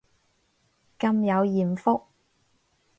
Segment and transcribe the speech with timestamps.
[0.97, 2.07] 咁有艷福